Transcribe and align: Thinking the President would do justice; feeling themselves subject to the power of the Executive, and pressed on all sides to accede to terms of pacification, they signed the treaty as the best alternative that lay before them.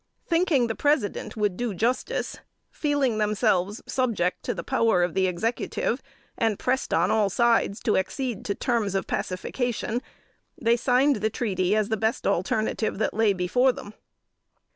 Thinking 0.25 0.65
the 0.65 0.73
President 0.73 1.37
would 1.37 1.55
do 1.55 1.75
justice; 1.75 2.39
feeling 2.71 3.19
themselves 3.19 3.83
subject 3.85 4.41
to 4.41 4.55
the 4.55 4.63
power 4.63 5.03
of 5.03 5.13
the 5.13 5.27
Executive, 5.27 6.01
and 6.39 6.57
pressed 6.57 6.91
on 6.91 7.11
all 7.11 7.29
sides 7.29 7.79
to 7.81 7.95
accede 7.97 8.43
to 8.45 8.55
terms 8.55 8.95
of 8.95 9.05
pacification, 9.05 10.01
they 10.59 10.75
signed 10.75 11.17
the 11.17 11.29
treaty 11.29 11.75
as 11.75 11.89
the 11.89 11.97
best 11.97 12.25
alternative 12.25 12.97
that 12.97 13.13
lay 13.13 13.31
before 13.31 13.71
them. 13.71 13.93